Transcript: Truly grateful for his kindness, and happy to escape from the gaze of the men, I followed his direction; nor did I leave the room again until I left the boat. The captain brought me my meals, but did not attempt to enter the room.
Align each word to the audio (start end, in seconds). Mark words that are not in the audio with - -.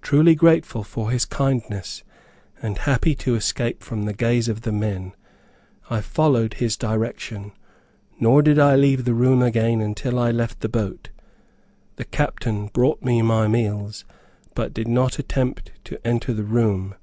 Truly 0.00 0.34
grateful 0.34 0.82
for 0.82 1.10
his 1.10 1.26
kindness, 1.26 2.02
and 2.62 2.78
happy 2.78 3.14
to 3.16 3.34
escape 3.34 3.82
from 3.82 4.06
the 4.06 4.14
gaze 4.14 4.48
of 4.48 4.62
the 4.62 4.72
men, 4.72 5.12
I 5.90 6.00
followed 6.00 6.54
his 6.54 6.74
direction; 6.74 7.52
nor 8.18 8.40
did 8.40 8.58
I 8.58 8.76
leave 8.76 9.04
the 9.04 9.12
room 9.12 9.42
again 9.42 9.82
until 9.82 10.18
I 10.18 10.30
left 10.30 10.60
the 10.60 10.70
boat. 10.70 11.10
The 11.96 12.06
captain 12.06 12.68
brought 12.68 13.02
me 13.02 13.20
my 13.20 13.46
meals, 13.46 14.06
but 14.54 14.72
did 14.72 14.88
not 14.88 15.18
attempt 15.18 15.72
to 15.84 16.00
enter 16.02 16.32
the 16.32 16.44
room. 16.44 16.94